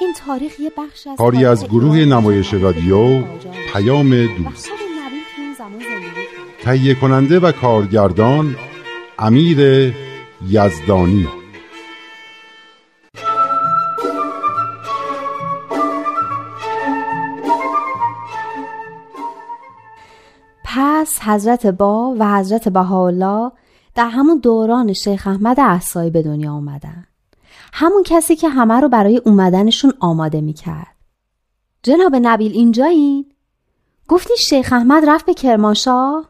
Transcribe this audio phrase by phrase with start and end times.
[0.00, 3.22] این تاریخ یه بخش از کاری از گروه نمایش رادیو
[3.72, 4.70] پیام دوست.
[6.62, 8.56] تهیه کننده و کارگردان
[9.18, 9.58] امیر
[10.48, 11.28] یزدانی.
[20.64, 23.52] پس حضرت با و حضرت بهاءالله
[23.94, 27.06] در همون دوران شیخ احمد احسایی به دنیا اومدن
[27.72, 30.96] همون کسی که همه رو برای اومدنشون آماده می‌کرد
[31.82, 33.32] جناب نبیل اینجایین؟
[34.08, 36.28] گفتی شیخ احمد رفت به کرمانشاه؟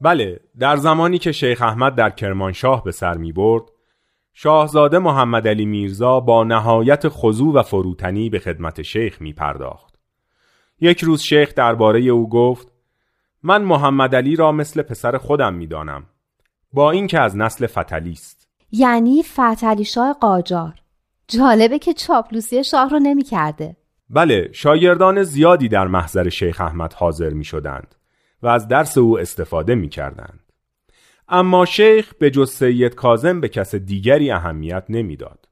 [0.00, 3.62] بله در زمانی که شیخ احمد در کرمانشاه به سر می برد
[4.32, 9.94] شاهزاده محمد علی میرزا با نهایت خضوع و فروتنی به خدمت شیخ می پرداخت.
[10.80, 12.72] یک روز شیخ درباره او گفت
[13.42, 16.06] من محمد علی را مثل پسر خودم می دانم.
[16.72, 18.49] با اینکه از نسل فتلی است.
[18.72, 20.74] یعنی فتلی شاه قاجار.
[21.28, 23.76] جالبه که چاپلوسی شاه رو نمی کرده.
[24.10, 27.94] بله شاگردان زیادی در محضر شیخ احمد حاضر می شدند
[28.42, 30.40] و از درس او استفاده می کردند.
[31.28, 35.48] اما شیخ به جز سید کازم به کس دیگری اهمیت نمی‌داد.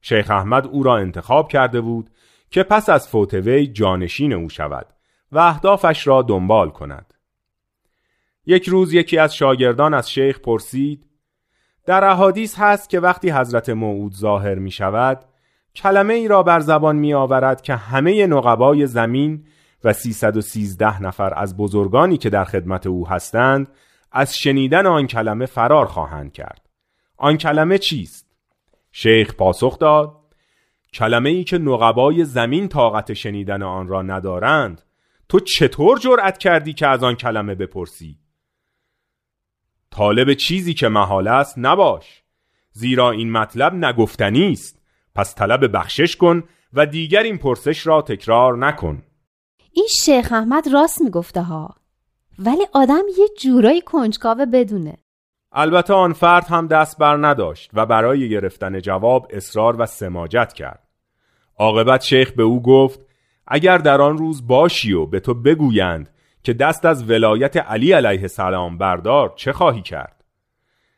[0.00, 2.10] شیخ احمد او را انتخاب کرده بود
[2.50, 4.86] که پس از فوت وی جانشین او شود
[5.32, 7.14] و اهدافش را دنبال کند.
[8.46, 11.06] یک روز یکی از شاگردان از شیخ پرسید
[11.86, 15.24] در احادیث هست که وقتی حضرت موعود ظاهر می شود
[15.74, 19.44] کلمه ای را بر زبان می آورد که همه نقبای زمین
[19.84, 23.68] و 313 نفر از بزرگانی که در خدمت او هستند
[24.12, 26.68] از شنیدن آن کلمه فرار خواهند کرد
[27.16, 28.26] آن کلمه چیست؟
[28.92, 30.16] شیخ پاسخ داد
[30.92, 34.82] کلمه ای که نقبای زمین طاقت شنیدن آن را ندارند
[35.28, 38.18] تو چطور جرأت کردی که از آن کلمه بپرسی؟
[39.94, 42.22] طالب چیزی که محال است نباش.
[42.72, 44.82] زیرا این مطلب نگفتنی است.
[45.14, 49.02] پس طلب بخشش کن و دیگر این پرسش را تکرار نکن.
[49.72, 51.74] این شیخ احمد راست می‌گفته ها.
[52.38, 54.98] ولی آدم یه جورایی کنجکاوه بدونه.
[55.52, 60.88] البته آن فرد هم دست بر نداشت و برای گرفتن جواب اصرار و سماجت کرد.
[61.58, 63.00] عاقبت شیخ به او گفت
[63.46, 66.10] اگر در آن روز باشی و به تو بگویند
[66.44, 70.24] که دست از ولایت علی علیه السلام بردار چه خواهی کرد؟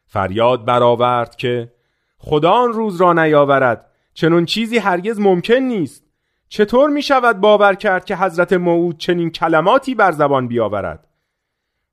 [0.06, 1.72] فریاد برآورد که
[2.18, 6.04] خدا آن روز را نیاورد چنون چیزی هرگز ممکن نیست.
[6.48, 11.06] چطور می شود باور کرد که حضرت موعود چنین کلماتی بر زبان بیاورد؟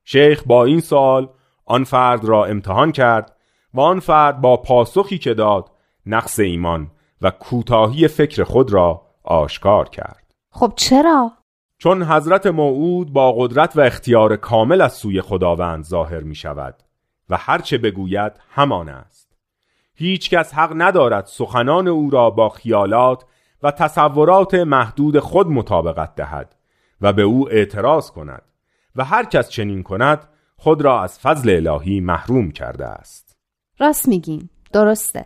[0.04, 1.30] شیخ با این سال
[1.66, 3.36] آن فرد را امتحان کرد
[3.74, 5.72] و آن فرد با پاسخی که داد
[6.06, 10.34] نقص ایمان و کوتاهی فکر خود را آشکار کرد.
[10.50, 11.32] خب چرا؟
[11.84, 16.76] چون حضرت موعود با قدرت و اختیار کامل از سوی خداوند ظاهر می شود
[17.30, 19.38] و هرچه بگوید همان است.
[19.96, 23.26] هیچ کس حق ندارد سخنان او را با خیالات
[23.64, 26.56] و تصورات محدود خود مطابقت دهد
[27.02, 28.44] و به او اعتراض کند
[28.96, 33.38] و هر کس چنین کند خود را از فضل الهی محروم کرده است.
[33.80, 34.50] راست میگین.
[34.74, 35.26] درسته.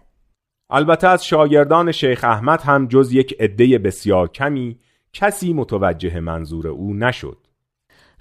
[0.69, 4.79] البته از شاگردان شیخ احمد هم جز یک عده بسیار کمی
[5.13, 7.37] کسی متوجه منظور او نشد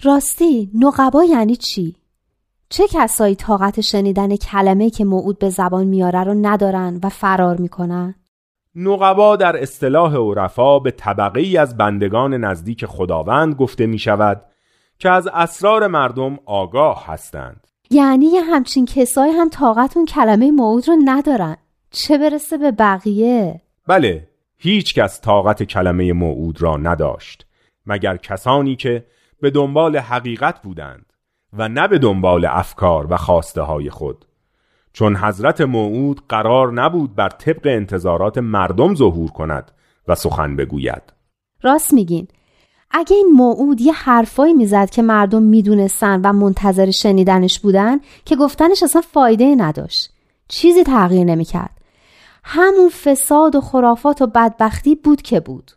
[0.03, 1.95] راستی نقبا یعنی چی؟
[2.69, 8.15] چه کسایی طاقت شنیدن کلمه که موعود به زبان میاره رو ندارن و فرار می‌کنن؟
[8.75, 14.41] نقبا در اصطلاح عرفا به طبقه ای از بندگان نزدیک خداوند گفته می شود
[14.99, 20.87] که از اسرار مردم آگاه هستند یعنی یه همچین کسایی هم طاقت اون کلمه موعود
[20.87, 21.57] رو ندارن
[21.91, 24.27] چه برسه به بقیه بله
[24.59, 27.45] هیچ کس طاقت کلمه موعود را نداشت
[27.85, 29.05] مگر کسانی که
[29.41, 31.13] به دنبال حقیقت بودند
[31.53, 34.25] و نه به دنبال افکار و خواسته های خود.
[34.93, 39.71] چون حضرت موعود قرار نبود بر طبق انتظارات مردم ظهور کند
[40.07, 41.01] و سخن بگوید.
[41.61, 42.27] راست میگین.
[42.91, 48.83] اگه این موعود یه حرفایی می‌زد که مردم می‌دونستن و منتظر شنیدنش بودن که گفتنش
[48.83, 50.13] اصلا فایده نداشت.
[50.47, 51.77] چیزی تغییر نمی‌کرد.
[52.49, 55.71] همون فساد و خرافات و بدبختی بود که بود.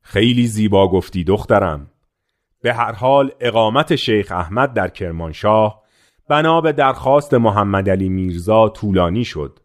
[0.00, 1.90] خیلی زیبا گفتی دخترم.
[2.62, 5.82] به هر حال اقامت شیخ احمد در کرمانشاه
[6.28, 9.58] بنا به درخواست محمد علی میرزا طولانی شد.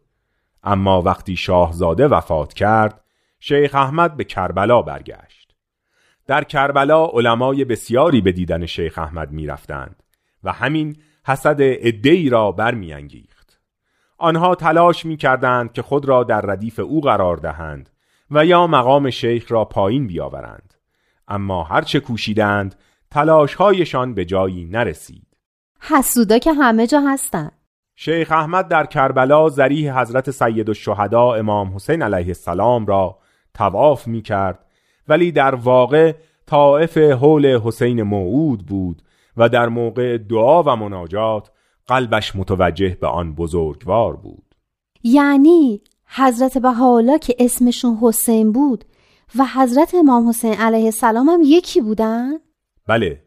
[0.62, 3.04] اما وقتی شاهزاده وفات کرد
[3.40, 5.54] شیخ احمد به کربلا برگشت.
[6.26, 10.02] در کربلا علمای بسیاری به دیدن شیخ احمد می رفتند
[10.44, 10.96] و همین
[11.26, 13.33] حسد ادهی را برمیانگیخت.
[14.18, 17.90] آنها تلاش می کردند که خود را در ردیف او قرار دهند
[18.30, 20.74] و یا مقام شیخ را پایین بیاورند.
[21.28, 22.74] اما هرچه کوشیدند
[23.10, 25.26] تلاشهایشان به جایی نرسید.
[25.80, 27.52] حسودا که همه جا هستند
[27.96, 33.18] شیخ احمد در کربلا زریح حضرت سید الشهدا امام حسین علیه السلام را
[33.54, 34.66] تواف می کرد
[35.08, 36.12] ولی در واقع
[36.46, 39.02] طائف حول حسین موعود بود
[39.36, 41.50] و در موقع دعا و مناجات
[41.86, 44.54] قلبش متوجه به آن بزرگوار بود.
[45.02, 48.84] یعنی حضرت بهاءالله که اسمشون حسین بود
[49.38, 52.32] و حضرت امام حسین علیه السلام هم یکی بودن؟
[52.86, 53.22] بله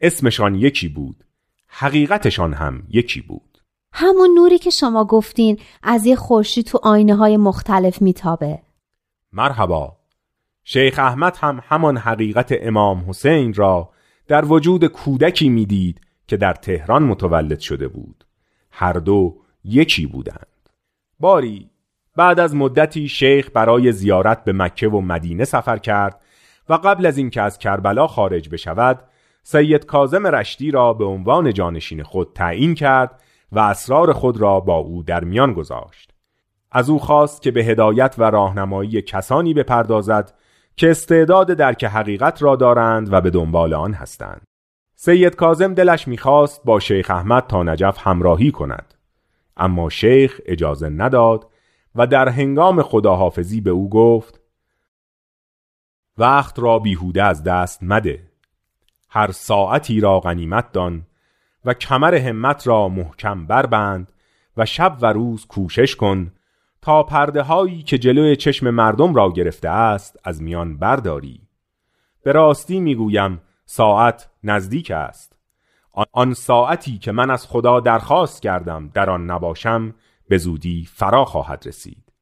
[0.00, 1.24] اسمشان یکی بود.
[1.66, 3.58] حقیقتشان هم یکی بود.
[3.92, 8.58] همون نوری که شما گفتین از یه خورشید تو آینه های مختلف میتابه.
[9.32, 9.96] مرحبا.
[10.64, 13.90] شیخ احمد هم همان حقیقت امام حسین را
[14.28, 18.24] در وجود کودکی می‌دید که در تهران متولد شده بود.
[18.70, 20.68] هر دو یکی بودند.
[21.20, 21.70] باری
[22.16, 26.20] بعد از مدتی شیخ برای زیارت به مکه و مدینه سفر کرد
[26.68, 29.04] و قبل از اینکه از کربلا خارج بشود
[29.42, 33.22] سید کازم رشتی را به عنوان جانشین خود تعیین کرد
[33.52, 36.10] و اسرار خود را با او در میان گذاشت.
[36.72, 40.34] از او خواست که به هدایت و راهنمایی کسانی بپردازد
[40.76, 44.47] که استعداد درک حقیقت را دارند و به دنبال آن هستند.
[45.00, 48.94] سید کازم دلش می‌خواست با شیخ احمد تا نجف همراهی کند.
[49.56, 51.46] اما شیخ اجازه نداد
[51.94, 54.40] و در هنگام خداحافظی به او گفت
[56.18, 58.22] وقت را بیهوده از دست مده.
[59.10, 61.06] هر ساعتی را غنیمت دان
[61.64, 64.12] و کمر همت را محکم بربند
[64.56, 66.32] و شب و روز کوشش کن
[66.82, 71.40] تا پرده هایی که جلوی چشم مردم را گرفته است از میان برداری.
[72.22, 75.36] به راستی می‌گویم ساعت نزدیک است.
[76.12, 79.94] آن ساعتی که من از خدا درخواست کردم در آن نباشم
[80.28, 82.12] به زودی فرا خواهد رسید.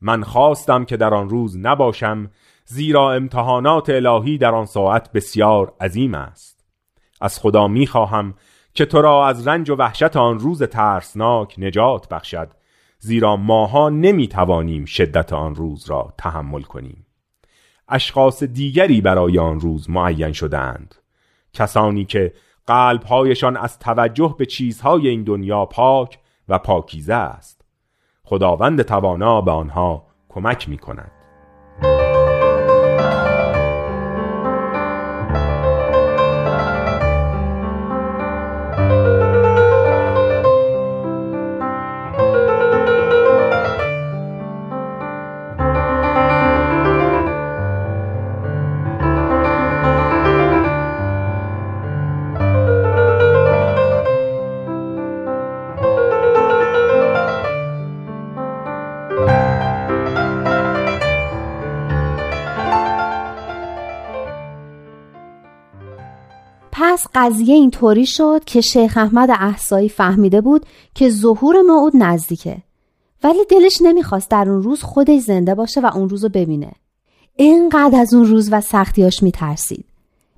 [0.00, 2.30] من خواستم که در آن روز نباشم
[2.64, 6.64] زیرا امتحانات الهی در آن ساعت بسیار عظیم است.
[7.20, 8.34] از خدا می خواهم
[8.74, 12.50] که تو را از رنج و وحشت آن روز ترسناک نجات بخشد
[12.98, 17.06] زیرا ماها نمی توانیم شدت آن روز را تحمل کنیم.
[17.90, 20.94] اشخاص دیگری برای آن روز معین شدند.
[21.52, 22.32] کسانی که
[22.66, 27.64] قلبهایشان از توجه به چیزهای این دنیا پاک و پاکیزه است.
[28.24, 31.10] خداوند توانا به آنها کمک می کند
[67.00, 72.56] پس قضیه اینطوری شد که شیخ احمد احسایی فهمیده بود که ظهور موعود نزدیکه.
[73.24, 76.72] ولی دلش نمی‌خواست در اون روز خودش زنده باشه و اون روز رو ببینه.
[77.36, 79.84] اینقدر از اون روز و سختیاش میترسید.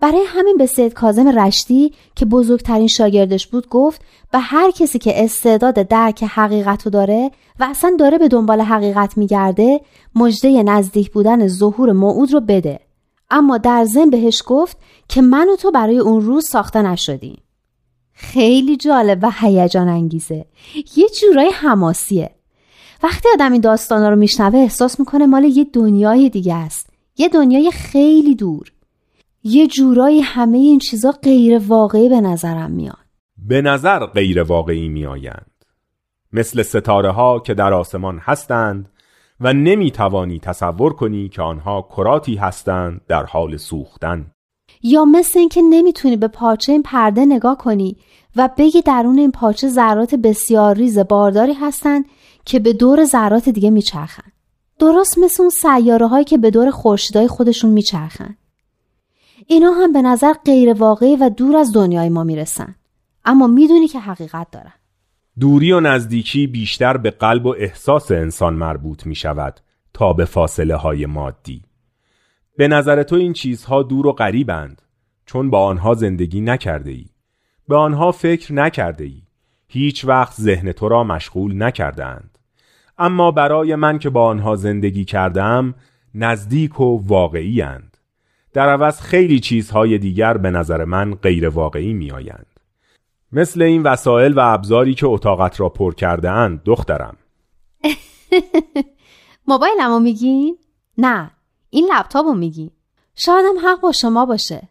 [0.00, 4.00] برای همین به سید کازم رشتی که بزرگترین شاگردش بود گفت
[4.32, 9.18] به هر کسی که استعداد درک حقیقت رو داره و اصلا داره به دنبال حقیقت
[9.18, 9.80] میگرده
[10.14, 12.80] مجده نزدیک بودن ظهور موعود رو بده.
[13.32, 14.76] اما در ضمن بهش گفت
[15.08, 17.42] که من و تو برای اون روز ساخته نشدیم
[18.12, 20.44] خیلی جالب و هیجان انگیزه.
[20.96, 22.30] یه جورای حماسیه.
[23.02, 26.90] وقتی آدم این داستانا رو میشنوه احساس می‌کنه مال یه دنیای دیگه است.
[27.16, 28.72] یه دنیای خیلی دور.
[29.44, 32.96] یه جورایی همه این چیزا غیر واقعی به نظرم میاد.
[33.38, 35.46] به نظر غیر واقعی میآیند.
[36.32, 38.88] مثل ستاره ها که در آسمان هستند
[39.42, 44.26] و نمی توانی تصور کنی که آنها کراتی هستند در حال سوختن.
[44.82, 47.96] یا مثل اینکه نمی‌تونی به پارچه این پرده نگاه کنی
[48.36, 52.04] و بگی درون این پارچه ذرات بسیار ریز بارداری هستند
[52.44, 54.32] که به دور ذرات دیگه میچرخن.
[54.78, 58.36] درست مثل اون سیاره هایی که به دور خورشیدای خودشون میچرخن.
[59.46, 62.74] اینا هم به نظر غیر واقعی و دور از دنیای ما می‌رسن.
[63.24, 64.72] اما می‌دونی که حقیقت دارن.
[65.40, 69.60] دوری و نزدیکی بیشتر به قلب و احساس انسان مربوط می شود
[69.94, 71.62] تا به فاصله های مادی
[72.56, 74.82] به نظر تو این چیزها دور و غریبند
[75.26, 77.06] چون با آنها زندگی نکرده ای
[77.68, 79.22] به آنها فکر نکرده ای
[79.68, 82.38] هیچ وقت ذهن تو را مشغول نکردند
[82.98, 85.74] اما برای من که با آنها زندگی کردم
[86.14, 87.96] نزدیک و واقعی اند.
[88.52, 92.51] در عوض خیلی چیزهای دیگر به نظر من غیر واقعی می آیند.
[93.32, 97.16] مثل این وسایل و ابزاری که اتاقت را پر کرده اند دخترم.
[99.48, 100.58] موبایلمو میگین؟
[100.98, 101.30] نه
[101.70, 102.70] این لپتاپ رو میگین
[103.14, 104.68] شایدم حق با شما باشه.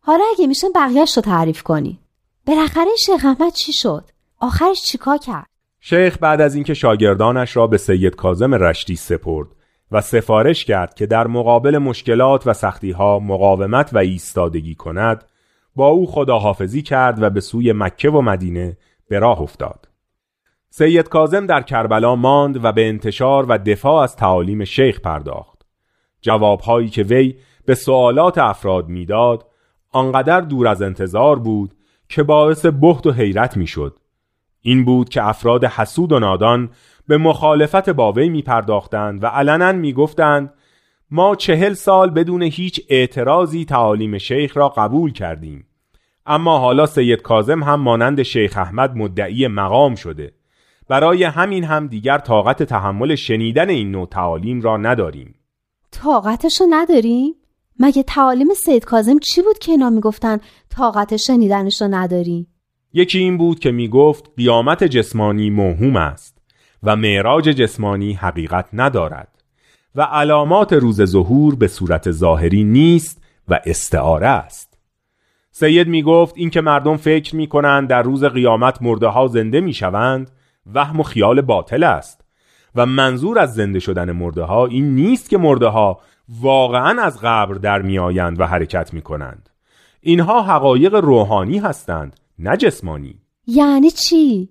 [0.00, 1.98] حالا اگه میشه بقیهش رو تعریف کنی.
[2.46, 4.04] بالاخره شیخ احمد چی شد؟
[4.38, 5.46] آخرش چیکار کرد؟
[5.80, 9.48] شیخ بعد از اینکه شاگردانش را به سید کازم رشتی سپرد
[9.92, 15.24] و سفارش کرد که در مقابل مشکلات و سختیها مقاومت و ایستادگی کند
[15.76, 18.76] با او خداحافظی کرد و به سوی مکه و مدینه
[19.08, 19.88] به راه افتاد.
[20.70, 25.62] سید کازم در کربلا ماند و به انتشار و دفاع از تعالیم شیخ پرداخت.
[26.22, 27.36] جوابهایی که وی
[27.66, 29.46] به سوالات افراد می‌داد
[29.92, 31.74] آنقدر دور از انتظار بود
[32.08, 33.98] که باعث بحت و حیرت می‌شد.
[34.60, 36.70] این بود که افراد حسود و نادان
[37.08, 40.54] به مخالفت با وی می پرداختند و علنا می گفتند
[41.10, 45.66] ما چهل سال بدون هیچ اعتراضی تعالیم شیخ را قبول کردیم
[46.26, 50.32] اما حالا سید کازم هم مانند شیخ احمد مدعی مقام شده
[50.88, 55.34] برای همین هم دیگر طاقت تحمل شنیدن این نوع تعالیم را نداریم
[55.90, 57.34] طاقتشو نداریم؟
[57.78, 60.38] مگه تعالیم سید کازم چی بود که اینا می‌گفتن
[60.70, 62.46] طاقت شنیدنشو نداریم؟
[62.92, 66.38] یکی این بود که می‌گفت قیامت جسمانی موهوم است
[66.82, 69.39] و معراج جسمانی حقیقت ندارد
[69.94, 74.78] و علامات روز ظهور به صورت ظاهری نیست و استعاره است.
[75.50, 79.72] سید می گفت اینکه مردم فکر می کنند در روز قیامت مرده ها زنده می
[79.72, 80.30] شوند
[80.74, 82.20] وهم و خیال باطل است.
[82.74, 86.00] و منظور از زنده شدن مرده ها این نیست که مرده ها
[86.40, 89.50] واقعا از قبر در می آیند و حرکت می کنند
[90.00, 93.14] اینها حقایق روحانی هستند نه جسمانی.
[93.46, 94.48] یعنی چی؟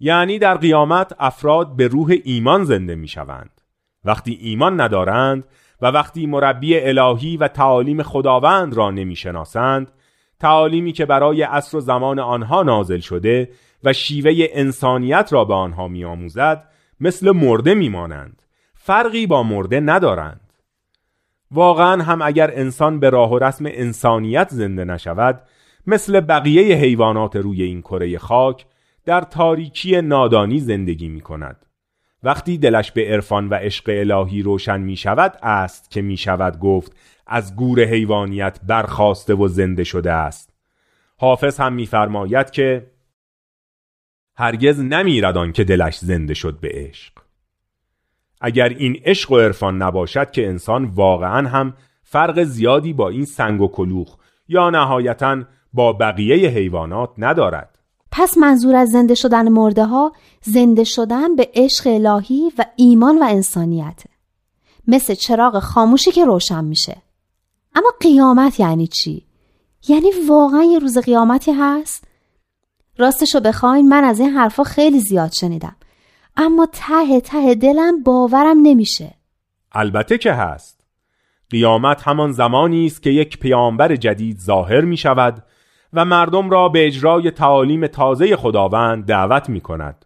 [0.00, 3.51] یعنی در قیامت افراد به روح ایمان زنده می شوند
[4.04, 5.44] وقتی ایمان ندارند
[5.82, 9.92] و وقتی مربی الهی و تعالیم خداوند را نمی شناسند
[10.40, 13.50] تعالیمی که برای عصر و زمان آنها نازل شده
[13.84, 16.68] و شیوه انسانیت را به آنها می آموزد
[17.00, 18.42] مثل مرده می مانند
[18.74, 20.52] فرقی با مرده ندارند.
[21.50, 25.42] واقعا هم اگر انسان به راه و رسم انسانیت زنده نشود
[25.86, 28.66] مثل بقیه حیوانات روی این کره خاک
[29.04, 31.66] در تاریکی نادانی زندگی می کند
[32.22, 36.96] وقتی دلش به عرفان و عشق الهی روشن می شود است که می شود گفت
[37.26, 40.52] از گور حیوانیت برخواسته و زنده شده است.
[41.16, 42.90] حافظ هم میفرماید که
[44.36, 47.12] هرگز نمیرد که دلش زنده شد به عشق.
[48.40, 53.60] اگر این عشق و عرفان نباشد که انسان واقعا هم فرق زیادی با این سنگ
[53.60, 54.16] و کلوخ
[54.48, 57.78] یا نهایتا با بقیه حیوانات ندارد.
[58.12, 63.26] پس منظور از زنده شدن مرده ها زنده شدن به عشق الهی و ایمان و
[63.28, 64.02] انسانیت.
[64.86, 67.02] مثل چراغ خاموشی که روشن میشه.
[67.74, 69.26] اما قیامت یعنی چی؟
[69.88, 72.04] یعنی واقعا یه روز قیامتی هست؟
[72.98, 75.76] راستشو بخواین من از این حرفا خیلی زیاد شنیدم.
[76.36, 79.14] اما ته ته دلم باورم نمیشه.
[79.72, 80.84] البته که هست.
[81.50, 85.42] قیامت همان زمانی است که یک پیامبر جدید ظاهر می شود
[85.92, 90.04] و مردم را به اجرای تعالیم تازه خداوند دعوت می کند.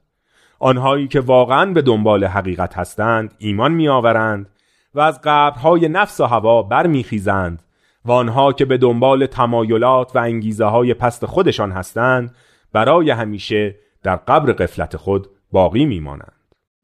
[0.58, 4.48] آنهایی که واقعا به دنبال حقیقت هستند ایمان می آورند
[4.94, 7.62] و از قبرهای نفس و هوا برمیخیزند
[8.04, 12.34] و آنها که به دنبال تمایلات و انگیزه های پست خودشان هستند
[12.72, 16.32] برای همیشه در قبر قفلت خود باقی میمانند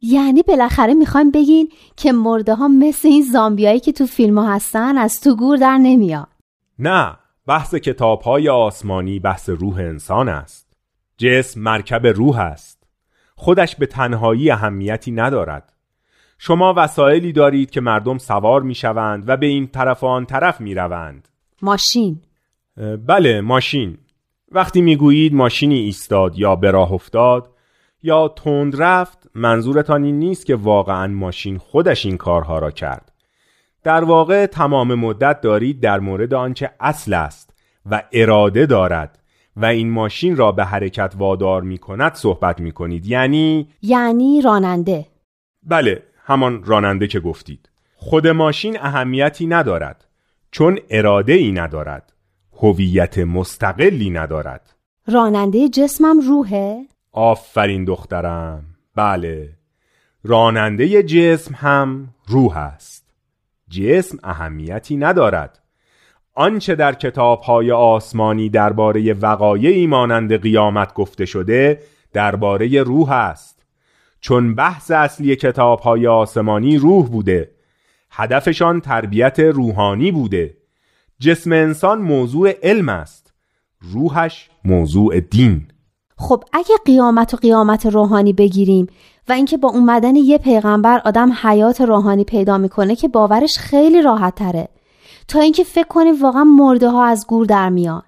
[0.01, 4.99] یعنی بالاخره می‌خوایم بگین که مرده ها مثل این زامبیایی که تو فیلم ها هستن
[4.99, 6.29] از تو گور در نمیاد
[6.79, 10.77] نه بحث کتاب های آسمانی بحث روح انسان است.
[11.19, 12.83] جسم مرکب روح است.
[13.37, 15.73] خودش به تنهایی اهمیتی ندارد.
[16.39, 21.29] شما وسایلی دارید که مردم سوار می‌شوند و به این طرف و آن طرف می‌روند.
[21.63, 22.21] ماشین.
[23.07, 23.99] بله ماشین.
[24.53, 27.51] وقتی می‌گویید ماشینی ایستاد یا به راه افتاد
[28.03, 33.12] یا تند رفت منظورتان این نیست که واقعا ماشین خودش این کارها را کرد.
[33.85, 37.55] در واقع تمام مدت دارید در مورد آنچه اصل است
[37.91, 39.19] و اراده دارد
[39.57, 43.07] و این ماشین را به حرکت وادار می کند صحبت می کنید.
[43.07, 45.07] یعنی؟ یعنی راننده.
[45.63, 47.69] بله همان راننده که گفتید.
[47.95, 50.05] خود ماشین اهمیتی ندارد
[50.51, 52.13] چون اراده ای ندارد
[52.63, 54.75] هویت مستقلی ندارد.
[55.07, 58.65] راننده جسمم روحه؟ آفرین دخترم.
[58.97, 59.49] بله.
[60.25, 63.02] راننده جسم هم روح است.
[63.73, 65.59] جسم اهمیتی ندارد.
[66.35, 73.63] آنچه در کتابهای آسمانی درباره وقایعی مانند قیامت گفته شده درباره روح است.
[74.21, 77.51] چون بحث اصلی کتابهای آسمانی روح بوده
[78.11, 80.57] هدفشان تربیت روحانی بوده.
[81.19, 83.33] جسم انسان موضوع علم است
[83.81, 85.72] روحش موضوع دین.
[86.23, 88.87] خب اگه قیامت و قیامت روحانی بگیریم
[89.29, 94.35] و اینکه با اومدن یه پیغمبر آدم حیات روحانی پیدا می‌کنه که باورش خیلی راحت
[94.35, 94.69] تره.
[95.29, 98.03] تا اینکه فکر کنیم واقعا مرده ها از گور در میان.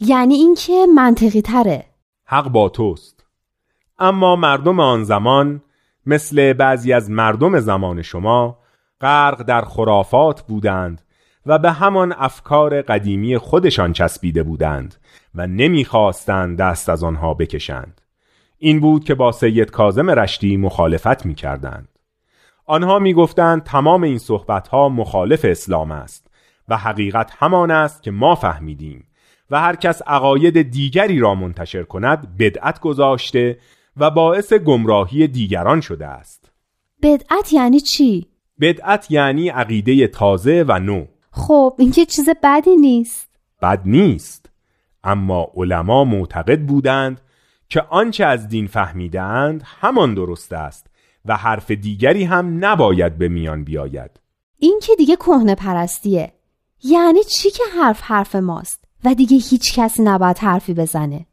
[0.00, 1.84] یعنی اینکه منطقی تره.
[2.24, 3.24] حق با توست.
[3.98, 5.62] اما مردم آن زمان
[6.06, 8.58] مثل بعضی از مردم زمان شما
[9.00, 11.02] غرق در خرافات بودند
[11.46, 14.94] و به همان افکار قدیمی خودشان چسبیده بودند.
[15.36, 18.00] و نمی‌خواستند دست از آنها بکشند.
[18.58, 21.88] این بود که با سید کازم رشتی مخالفت می کردند.
[22.66, 26.26] آنها می گفتند تمام این صحبت ها مخالف اسلام است
[26.68, 29.04] و حقیقت همان است که ما فهمیدیم
[29.50, 33.58] و هر کس عقاید دیگری را منتشر کند بدعت گذاشته
[33.96, 36.52] و باعث گمراهی دیگران شده است.
[37.02, 38.26] بدعت یعنی چی؟
[38.60, 41.04] بدعت یعنی عقیده تازه و نو.
[41.30, 43.30] خب این که چیز بدی نیست.
[43.62, 44.45] بد نیست.
[45.06, 47.20] اما علما معتقد بودند
[47.68, 50.86] که آنچه از دین فهمیدند همان درست است
[51.24, 54.10] و حرف دیگری هم نباید به میان بیاید.
[54.58, 56.32] این که دیگه کهنه پرستیه.
[56.84, 61.26] یعنی چی که حرف حرف ماست و دیگه هیچ کسی نباید حرفی بزنه؟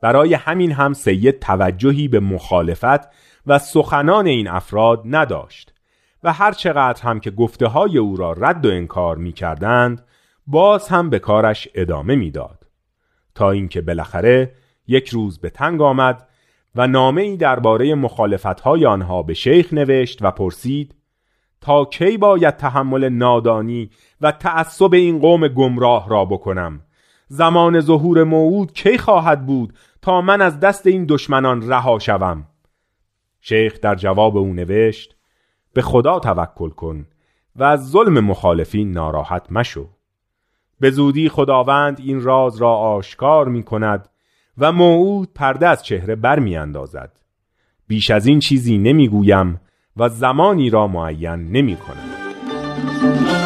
[0.00, 3.08] برای همین هم سید توجهی به مخالفت
[3.46, 5.74] و سخنان این افراد نداشت
[6.22, 10.04] و هر چقدر هم که گفته های او را رد و انکار می کردند
[10.46, 12.57] باز هم به کارش ادامه می‌داد.
[13.38, 14.52] تا اینکه بالاخره
[14.86, 16.28] یک روز به تنگ آمد
[16.74, 20.94] و نامه ای درباره مخالفت های آنها به شیخ نوشت و پرسید
[21.60, 26.80] تا کی باید تحمل نادانی و تعصب این قوم گمراه را بکنم؟
[27.28, 32.44] زمان ظهور موعود کی خواهد بود تا من از دست این دشمنان رها شوم؟
[33.40, 35.16] شیخ در جواب او نوشت
[35.72, 37.06] به خدا توکل کن
[37.56, 39.97] و از ظلم مخالفین ناراحت مشو.
[40.80, 44.08] به زودی خداوند این راز را آشکار می کند
[44.58, 47.12] و موعود پرده از چهره بر می اندازد.
[47.86, 49.60] بیش از این چیزی نمی گویم
[49.96, 53.37] و زمانی را معین نمی کنم.